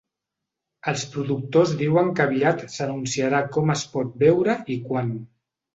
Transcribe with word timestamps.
Els 0.91 1.03
productors 1.15 1.75
diuen 1.83 2.11
que 2.21 2.25
aviat 2.27 2.67
s’anunciarà 2.79 3.45
com 3.59 3.77
es 3.79 3.89
pot 3.95 4.21
veure 4.27 4.61
i 4.79 4.85
quan. 4.91 5.19